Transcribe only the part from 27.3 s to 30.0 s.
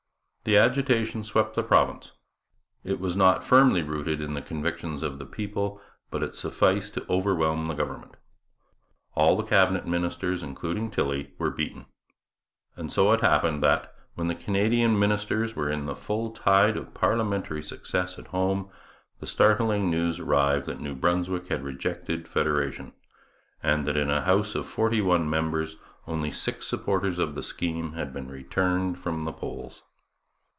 the scheme had been returned from the polls.